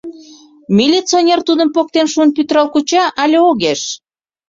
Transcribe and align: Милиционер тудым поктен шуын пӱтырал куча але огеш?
Милиционер 0.77 1.39
тудым 1.47 1.69
поктен 1.75 2.07
шуын 2.13 2.29
пӱтырал 2.35 2.67
куча 2.73 3.03
але 3.21 3.37
огеш? 3.49 3.81